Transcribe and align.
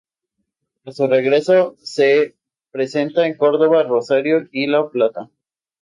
A 0.85 0.91
su 0.93 1.05
regreso 1.05 1.75
se 1.77 2.35
presenta 2.71 3.27
en 3.27 3.37
Córdoba, 3.37 3.83
Rosario 3.83 4.47
y 4.51 4.65
La 4.65 4.89
Plata. 4.89 5.29